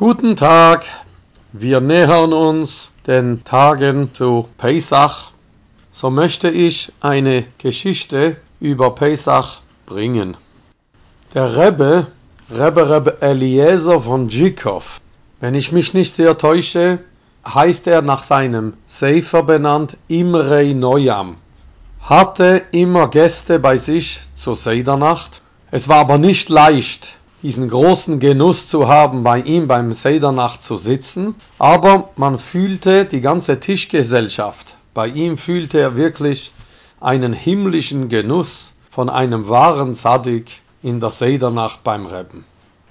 [0.00, 0.86] Guten Tag,
[1.52, 5.30] wir nähern uns den Tagen zu Pesach.
[5.92, 10.38] So möchte ich eine Geschichte über Pesach bringen.
[11.34, 12.06] Der Rebbe,
[12.50, 15.02] Rebbe Rebbe Eliezer von Dschikow,
[15.38, 17.00] wenn ich mich nicht sehr täusche,
[17.46, 21.36] heißt er nach seinem Sefer benannt Imrei Noyam,
[22.00, 25.42] hatte immer Gäste bei sich zur Sedernacht.
[25.70, 30.76] Es war aber nicht leicht, diesen großen Genuss zu haben, bei ihm beim Sedernacht zu
[30.76, 34.76] sitzen, aber man fühlte die ganze Tischgesellschaft.
[34.92, 36.52] Bei ihm fühlte er wirklich
[37.00, 42.44] einen himmlischen Genuss von einem wahren Zadik in der Sedernacht beim Rebben.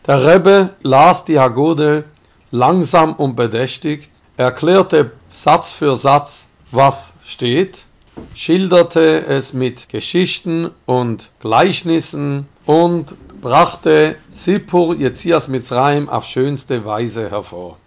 [0.07, 2.05] Der Rebbe las die Hagode
[2.51, 7.85] langsam und bedächtig, erklärte Satz für Satz, was steht,
[8.33, 17.77] schilderte es mit Geschichten und Gleichnissen und brachte Sippur Jetzias Mitzrayim auf schönste Weise hervor.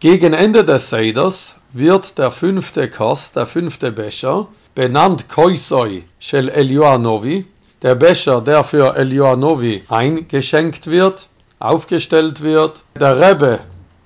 [0.00, 7.46] Gegen Ende des Seders wird der fünfte Kost, der fünfte Becher, benannt Koisoi Shel Elioanovi,
[7.80, 11.28] der Becher, der für Elioanovi eingeschenkt wird,
[11.58, 12.84] aufgestellt wird.
[13.00, 13.60] Der Rebbe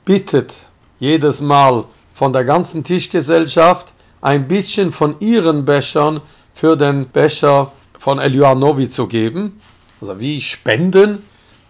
[0.05, 0.55] bittet
[1.01, 3.89] jedes Mal von der ganzen Tischgesellschaft
[4.21, 6.21] ein bisschen von ihren Bechern
[6.55, 9.61] für den Becher von Elioanovi zu geben
[10.01, 11.23] also wie spenden.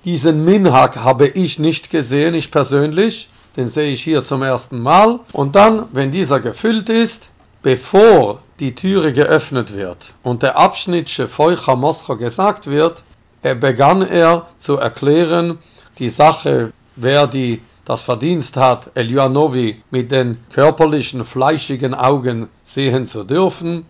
[0.05, 5.21] Diesen Minhag habe ich nicht gesehen, ich persönlich, den sehe ich hier zum ersten Mal.
[5.33, 7.31] Und dann, wenn dieser gefüllt ist,
[7.63, 13.03] bevor die Türe geöffnet wird und der Abschnitt Shefeucha Moscha gesagt wird,
[13.43, 15.59] begann er zu erklären,
[15.99, 23.25] die Sache, wer die das Verdienst hat, Elianovi mit den körperlichen, fleischigen Augen sehen zu
[23.25, 23.87] dürfen.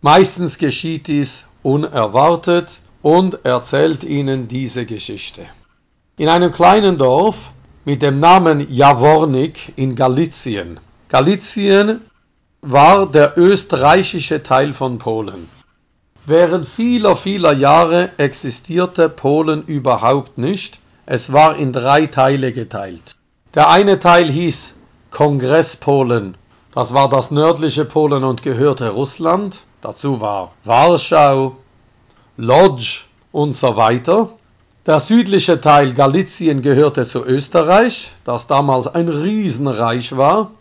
[0.00, 5.46] Meistens geschieht dies unerwartet und erzählt ihnen diese Geschichte.
[6.16, 7.52] In einem kleinen Dorf
[7.84, 10.78] mit dem Namen Jawornik in Galizien.
[11.08, 12.02] Galizien
[12.60, 15.48] war der österreichische Teil von Polen.
[16.24, 20.78] Während vieler, vieler Jahre existierte Polen überhaupt nicht.
[21.04, 23.16] Es war in drei Teile geteilt.
[23.54, 24.74] Der eine Teil hieß
[25.10, 26.36] Kongresspolen.
[26.72, 29.56] Das war das nördliche Polen und gehörte Russland.
[29.82, 31.56] Dazu war Warschau,
[32.36, 33.00] Lodz
[33.32, 34.28] und so weiter.
[34.86, 40.52] Der südliche Teil Galizien gehörte zu Österreich, das damals ein Riesenreich war.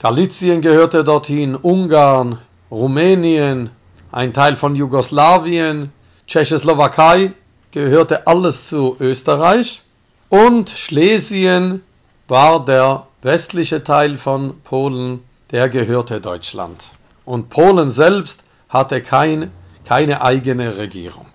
[0.00, 2.40] Galizien gehörte dorthin, Ungarn,
[2.70, 3.70] Rumänien,
[4.12, 5.90] ein Teil von Jugoslawien,
[6.26, 7.32] Tschechoslowakei
[7.70, 9.80] gehörte alles zu Österreich
[10.28, 11.82] und Schlesien
[12.28, 15.20] war der westliche Teil von Polen,
[15.52, 16.82] der gehörte Deutschland.
[17.24, 19.50] Und Polen selbst hatte kein,
[19.84, 21.26] keine eigene Regierung.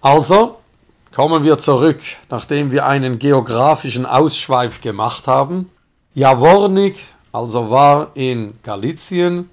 [0.00, 0.56] Also
[1.14, 2.00] kommen wir zurück,
[2.30, 5.70] nachdem wir einen geografischen Ausschweif gemacht haben.
[6.14, 7.00] Jawornik
[7.32, 9.48] also war in Galizien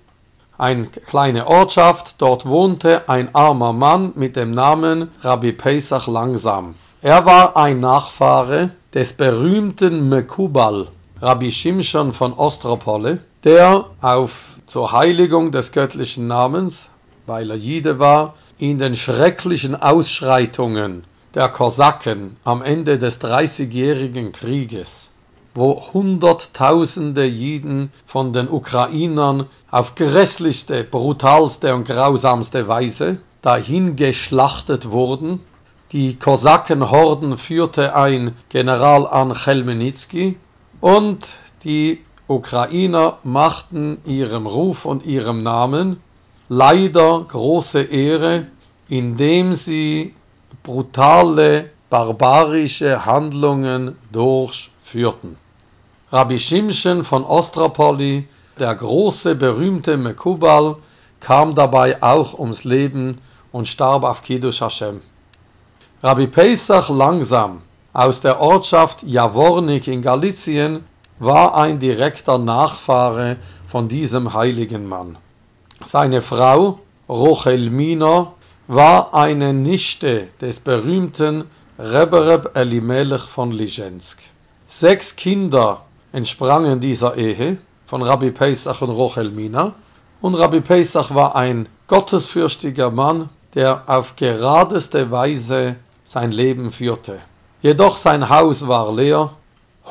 [0.57, 6.73] eine kleine Ortschaft, dort wohnte ein armer Mann mit dem Namen Rabbi Pesach Langsam.
[7.03, 10.87] Er war ein Nachfahre des berühmten Mekubal,
[11.21, 16.89] Rabbi Shimshon von Ostropole, der auf zur Heiligung des göttlichen Namens,
[17.25, 25.11] weil er Jide war, in den schrecklichen Ausschreitungen der Kosaken am Ende des Dreißigjährigen Krieges,
[25.53, 35.39] wo Hunderttausende Jiden von den Ukrainern auf grässlichste, brutalste und grausamste Weise dahingeschlachtet wurden.
[35.93, 40.37] Die Kosakenhorden führte ein General an Chelmenitsky
[40.81, 41.25] und
[41.63, 46.01] die Ukrainer machten ihrem Ruf und ihrem Namen
[46.49, 48.47] leider große Ehre,
[48.89, 50.13] indem sie
[50.63, 55.37] brutale, barbarische Handlungen durchführten.
[56.11, 58.27] Rabbi Shimshon von Ostropoli,
[58.59, 60.75] der große, berühmte Mekubal,
[61.21, 63.19] kam dabei auch ums Leben
[63.53, 64.99] und starb auf Kiddush Hashem.
[66.03, 67.61] Rabbi Pesach langsam
[67.93, 70.83] aus der Ortschaft Jawornik in Galizien
[71.19, 73.37] war ein direkter Nachfahre
[73.67, 75.17] von diesem heiligen Mann.
[75.83, 76.79] Seine Frau
[77.09, 78.33] Rochelmina
[78.67, 81.45] war eine Nichte des berühmten
[81.79, 84.19] Rebereb Elimelech von Lischensk.
[84.67, 89.73] Sechs Kinder entsprangen dieser Ehe von Rabbi Pesach und Rochelmina
[90.21, 97.19] und Rabbi Pesach war ein gottesfürchtiger Mann, der auf geradeste Weise sein Leben führte.
[97.61, 99.31] Jedoch sein Haus war leer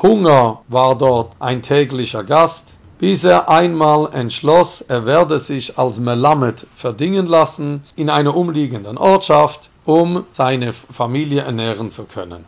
[0.01, 2.63] Hunger war dort ein täglicher Gast,
[2.99, 9.71] bis er einmal entschloss, er werde sich als Melamed verdingen lassen in einer umliegenden Ortschaft,
[9.85, 12.45] um seine Familie ernähren zu können.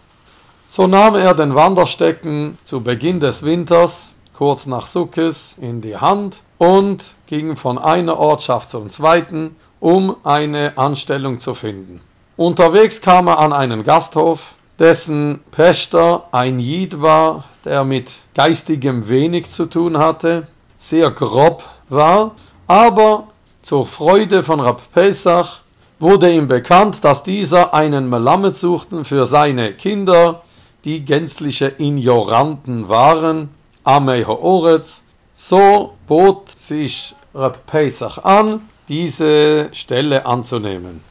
[0.67, 6.41] So nahm er den Wanderstecken zu Beginn des Winters, kurz nach Sukkes, in die Hand
[6.59, 12.01] und ging von einer Ortschaft zum zweiten, um eine Anstellung zu finden.
[12.37, 19.49] Unterwegs kam er an einen Gasthof, dessen Pächter ein Jid war, der mit geistigem wenig
[19.49, 20.47] zu tun hatte,
[20.79, 22.35] sehr grob war,
[22.67, 23.27] aber
[23.61, 25.59] zur Freude von Rab Pesach
[25.99, 30.43] wurde ihm bekannt, dass dieser einen Melamed suchten für seine Kinder,
[30.85, 33.49] die gänzliche Ignoranten waren,
[33.83, 35.01] Amei Hooretz.
[35.35, 41.08] So bot sich Rab Pesach an, diese Stelle anzunehmen.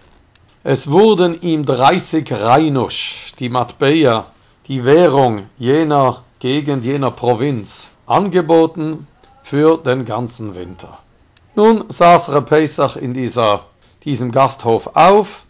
[0.70, 4.26] Es wurden ihm 30 Reinusch, die Matbeia,
[4.66, 9.06] die Währung jener Gegend, jener Provinz, angeboten
[9.42, 10.98] für den ganzen Winter.
[11.54, 13.64] Nun saß Repesach in dieser,
[14.04, 15.40] diesem Gasthof auf,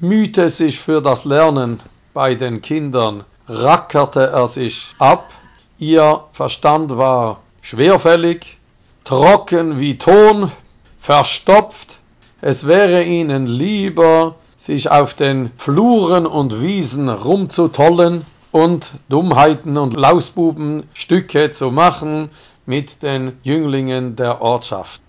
[0.00, 1.80] mühte sich für das Lernen
[2.14, 5.32] bei den Kindern, rackerte er sich ab,
[5.78, 8.56] ihr Verstand war schwerfällig,
[9.04, 10.50] trocken wie Ton,
[10.98, 11.98] verstopft,
[12.40, 21.52] es wäre ihnen lieber, sich auf den Fluren und Wiesen rumzutollen und Dummheiten und Lausbubenstücke
[21.52, 22.30] zu machen
[22.66, 25.00] mit den Jünglingen der Ortschaft.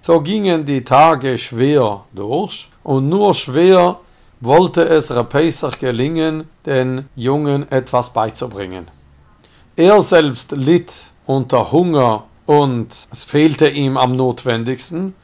[0.00, 4.00] So gingen die Tage schwer durch und nur schwer
[4.40, 8.88] wollte es Repesach gelingen, den Jungen etwas beizubringen.
[9.76, 10.94] Er selbst litt
[11.26, 15.14] unter Hunger und es fehlte ihm am notwendigsten,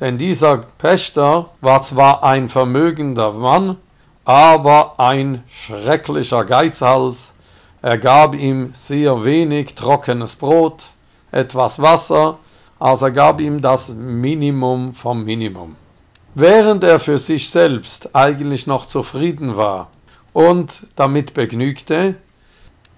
[0.00, 3.76] denn dieser Pächter war zwar ein vermögender Mann,
[4.24, 7.32] aber ein schrecklicher Geizhals.
[7.82, 10.82] Er gab ihm sehr wenig trockenes Brot,
[11.30, 12.38] etwas Wasser
[12.78, 15.76] also gab ihm das Minimum vom Minimum.
[16.34, 19.88] Während er für sich selbst eigentlich noch zufrieden war
[20.34, 22.16] und damit begnügte,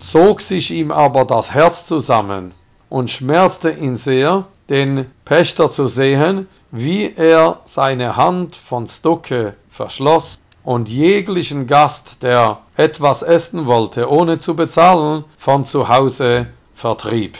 [0.00, 2.52] zog sich ihm aber das Herz zusammen
[2.88, 10.38] und schmerzte ihn sehr, den Pächter zu sehen, wie er seine Hand von Stucke verschloss
[10.64, 17.38] und jeglichen Gast, der etwas essen wollte, ohne zu bezahlen, von zu Hause vertrieb.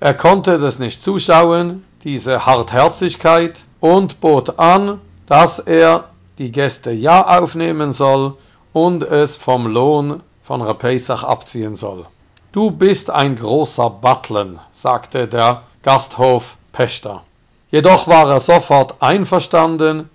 [0.00, 6.08] Er konnte das nicht zuschauen, diese Hartherzigkeit, und bot an, dass er
[6.38, 8.36] die Gäste ja aufnehmen soll
[8.72, 12.06] und es vom Lohn von Rapesach abziehen soll.
[12.54, 17.24] Du bist ein großer Battlen, sagte der Gasthof Pächter.
[17.72, 20.08] Jedoch war er sofort einverstanden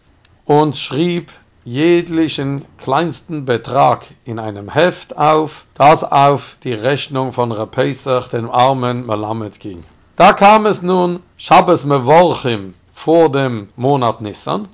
[0.46, 1.34] und schrieb
[1.66, 9.06] jeglichen kleinsten Betrag in einem Heft auf, das auf die Rechnung von Repesach, dem armen
[9.06, 9.84] Melamed, ging.
[10.16, 14.70] Da kam es nun Shabbos Mevorchim vor dem Monat Nissan.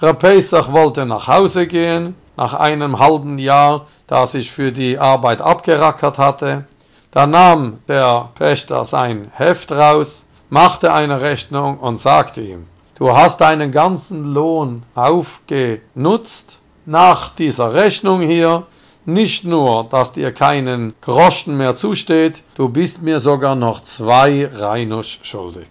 [0.00, 6.16] Repesach wollte nach Hause gehen, nach einem halben Jahr, da sich für die Arbeit abgerackert
[6.16, 6.64] hatte.
[7.12, 13.40] Da nahm der Pächter sein Heft raus, machte eine Rechnung und sagte ihm, Du hast
[13.40, 18.66] deinen ganzen Lohn aufgenutzt nach dieser Rechnung hier.
[19.06, 25.18] Nicht nur, dass dir keinen Groschen mehr zusteht, du bist mir sogar noch zwei Reinusch
[25.22, 25.66] schuldig.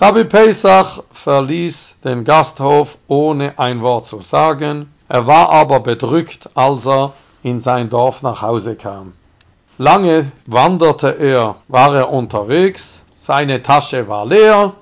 [0.00, 4.92] Rabbi Pesach verließ den Gasthof ohne ein Wort zu sagen.
[5.08, 7.12] Er war aber bedrückt, als er
[7.42, 9.12] in sein Dorf nach Hause kam.
[9.78, 14.74] Lange wanderte er, war er unterwegs, seine Tasche war leer,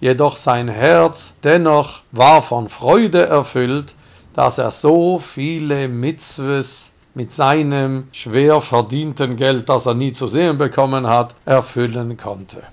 [0.00, 3.94] jedoch sein Herz dennoch war von Freude erfüllt,
[4.34, 10.58] dass er so viele Mitzwes mit seinem schwer verdienten Geld, das er nie zu sehen
[10.58, 12.64] bekommen hat, erfüllen konnte.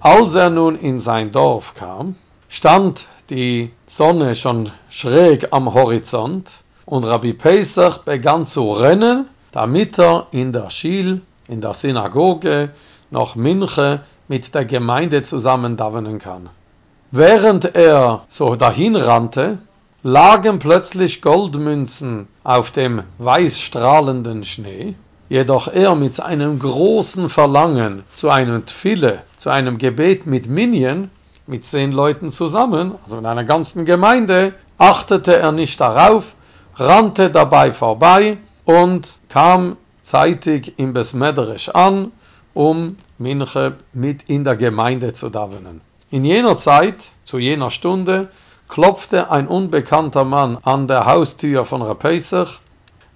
[0.00, 2.16] Als er nun in sein Dorf kam,
[2.48, 6.50] stand die Sonne schon schräg am Horizont
[6.86, 12.70] und Rabbi Pesach begann zu rennen, damit er in der Schil, in der Synagoge,
[13.10, 16.48] noch Minche mit der Gemeinde zusammen davenen kann.
[17.10, 19.58] Während er so dahin rannte,
[20.02, 24.94] lagen plötzlich Goldmünzen auf dem weiß strahlenden Schnee,
[25.28, 31.10] jedoch er mit seinem großen Verlangen zu einem Tfille, zu einem Gebet mit Minien,
[31.46, 36.34] mit zehn Leuten zusammen, also in einer ganzen Gemeinde, achtete er nicht darauf,
[36.76, 42.12] rannte dabei vorbei und kam zeitig im Besmederisch an,
[42.54, 45.80] um Minche mit in der Gemeinde zu davenen.
[46.10, 48.28] In jener Zeit, zu jener Stunde,
[48.68, 52.60] klopfte ein unbekannter Mann an der Haustür von Rapesach,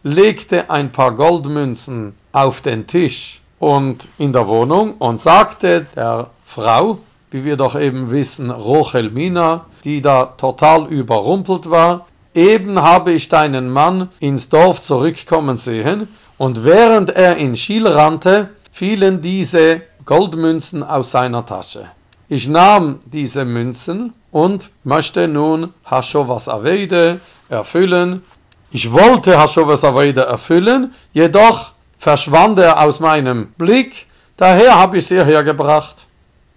[0.03, 6.99] legte ein paar Goldmünzen auf den Tisch und in der Wohnung und sagte der Frau,
[7.31, 13.29] wie wir doch eben wissen, Rochel Mina, die da total überrumpelt war, eben habe ich
[13.29, 20.83] deinen Mann ins Dorf zurückkommen sehen, und während er in Schiel rannte, fielen diese Goldmünzen
[20.83, 21.89] aus seiner Tasche.
[22.29, 28.25] Ich nahm diese Münzen und möchte nun Hashovas Avede erfüllen.
[28.71, 35.25] Ich wollte Hashovas Avede erfüllen, jedoch verschwand er aus meinem Blick, daher habe ich sie
[35.25, 36.05] hergebracht.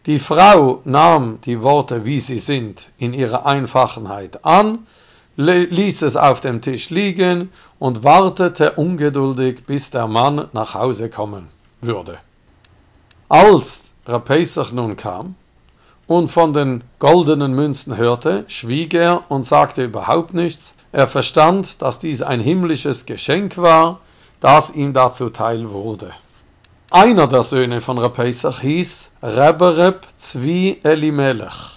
[0.08, 4.88] Die Frau nahm die Worte, wie sie sind, in ihrer Einfachenheit an,
[5.38, 11.48] ließ es auf dem Tisch liegen und wartete ungeduldig, bis der Mann nach Hause kommen
[11.80, 12.18] würde.
[13.30, 15.36] Als Rapesach nun kam
[16.08, 20.74] und von den goldenen Münzen hörte, schwieg er und sagte überhaupt nichts.
[20.92, 24.00] Er verstand, dass dies ein himmlisches Geschenk war,
[24.40, 26.12] das ihm dazu teil wurde.
[26.90, 31.77] Einer der Söhne von Rapesach hieß Rebereb Zvi Elimelech.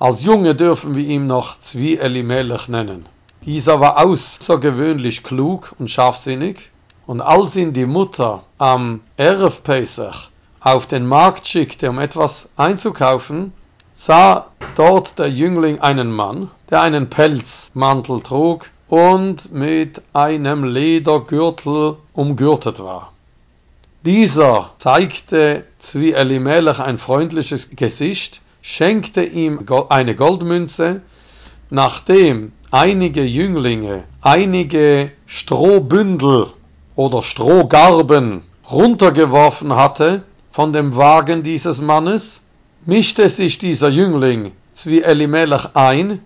[0.00, 3.06] Als Junge dürfen wir ihn noch Zvi Elimelech nennen.
[3.44, 6.70] Dieser war außergewöhnlich klug und scharfsinnig,
[7.08, 13.52] und als ihn die Mutter am Erev Pesach auf den Markt schickte, um etwas einzukaufen,
[13.92, 22.78] sah dort der Jüngling einen Mann, der einen Pelzmantel trug und mit einem Ledergürtel umgürtet
[22.78, 23.12] war.
[24.04, 31.02] Dieser zeigte Zvi Elimelech ein freundliches Gesicht, schenkte ihm eine Goldmünze,
[31.70, 36.48] nachdem einige Jünglinge einige Strohbündel
[36.96, 42.40] oder Strohgarben runtergeworfen hatte von dem Wagen dieses Mannes,
[42.84, 46.20] mischte sich dieser Jüngling Zvi Elimelech ein,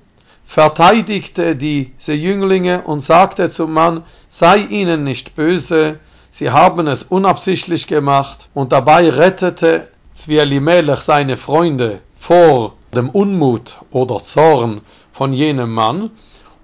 [0.45, 7.87] verteidigte diese Jünglinge und sagte zum Mann, sei ihnen nicht böse, sie haben es unabsichtlich
[7.87, 15.75] gemacht und dabei rettete Zvi Elimelech seine Freunde vor dem Unmut oder Zorn von jenem
[15.75, 16.12] Mann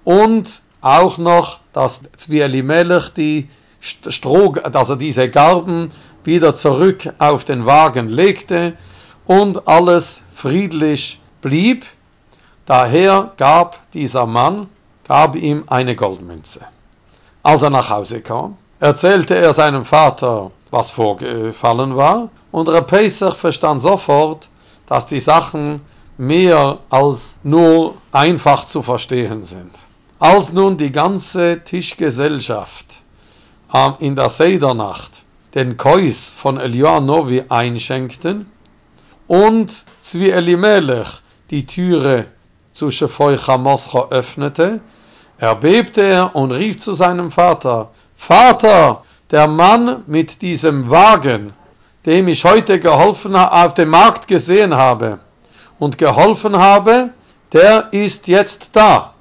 [0.05, 3.49] und auch noch, dass Zvi Elimelech die
[3.81, 5.91] Stroh, er diese Garben
[6.23, 8.77] wieder zurück auf den Wagen legte
[9.25, 11.85] und alles friedlich blieb.
[12.65, 14.69] Daher gab dieser Mann,
[15.09, 16.61] gab ihm eine Goldmünze.
[17.43, 23.81] Als er nach Hause kam, erzählte er seinem Vater, was vorgefallen war, und Repesach verstand
[23.81, 24.48] sofort,
[24.89, 25.81] dass die Sachen
[26.17, 29.71] mehr als nur einfach zu verstehen sind.
[30.19, 32.85] Als nun die ganze Tischgesellschaft
[33.99, 38.47] in der Sedernacht den Kois von Elianovi einschenkten
[39.27, 42.25] und Zvi Elimelech die Türe
[42.73, 44.81] zu Shefoi Chamoscha öffnete,
[45.37, 51.53] erbebte er und rief zu seinem Vater, Vater, der Mann mit diesem Wagen,
[52.05, 55.19] dem ich heute geholfen auf dem Markt gesehen habe
[55.79, 57.09] und geholfen habe,
[57.51, 59.13] der ist jetzt da.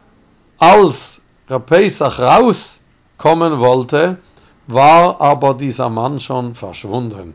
[0.58, 1.20] Als
[1.66, 4.18] Pesach rauskommen wollte,
[4.66, 7.35] war aber dieser Mann schon verschwunden.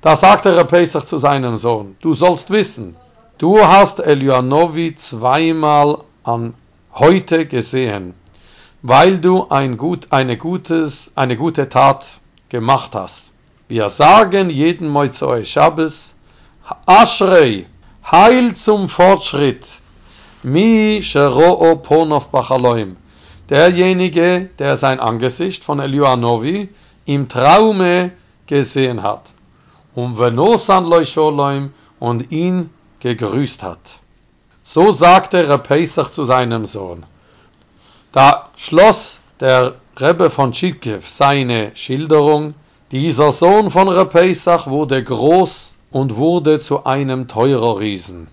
[0.00, 2.96] Da sagte Repesach zu seinem Sohn, du sollst wissen,
[3.38, 6.54] du hast Elianovi zweimal an
[6.94, 8.14] heute gesehen,
[8.82, 12.06] weil du ein gut, eine, gutes, eine gute Tat
[12.48, 13.29] gemacht hast.
[13.70, 16.12] Wir sagen jeden Moizoi Shabbos,
[16.86, 17.66] Ashrei,
[18.10, 19.64] Heil zum Fortschritt,
[20.42, 22.96] Mi Shero'o Ponov Bachaloim,
[23.48, 26.68] derjenige, der sein Angesicht von Elianovi
[27.04, 28.10] im Traume
[28.48, 29.30] gesehen hat
[29.94, 34.00] und Venosan Leucholoim und ihn gegrüßt hat.
[34.64, 37.06] So sagte Repesach zu seinem Sohn.
[38.10, 42.54] Da schloss der Rebbe von Tschikew seine Schilderung,
[42.92, 48.28] dieser Sohn von Repesach wurde groß und wurde zu einem teurer Riesen.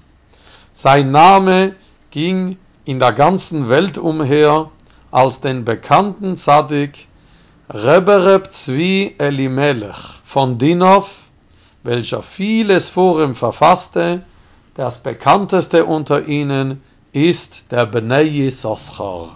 [0.74, 1.76] Sein Name
[2.10, 4.72] ging in der ganzen Welt umher
[5.12, 7.08] als den bekannten Zadik
[7.70, 11.14] Rebereb Zvi Elimelech von Dinov,
[11.84, 14.24] welcher vieles vor ihm verfasste,
[14.74, 19.36] das bekannteste unter ihnen ist der Bnei Soschar.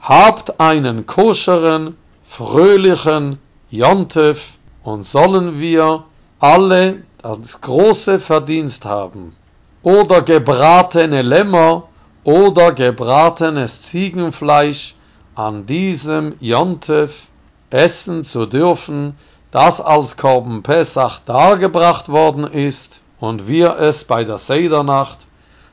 [0.00, 3.38] Habt einen koscheren, fröhlichen
[3.70, 6.04] Jontef und sollen wir
[6.40, 9.36] alle das große Verdienst haben.
[9.82, 11.84] Oder gebratene Lämmer
[12.24, 14.94] oder gebratenes Ziegenfleisch
[15.34, 17.28] an diesem Jontef
[17.70, 19.16] essen zu dürfen,
[19.50, 25.18] das als Korben Pesach dargebracht worden ist und wir es bei der Sedernacht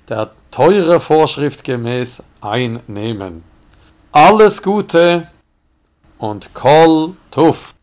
[0.10, 3.44] der teure Vorschrift gemäß einnehmen.
[4.12, 5.28] Alles Gute
[6.18, 7.74] und Kol Tuf.